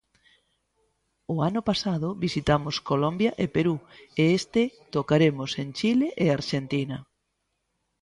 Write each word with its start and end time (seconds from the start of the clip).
O 1.33 1.35
ano 1.49 1.61
pasado 1.69 2.07
visitamos 2.25 2.75
Colombia 2.89 3.31
e 3.43 3.45
Perú 3.55 3.75
e 4.21 4.23
este 4.39 4.61
tocaremos 4.95 5.51
en 5.61 5.67
Chile 5.77 6.07
e 6.23 6.25
Arxentina. 6.37 6.97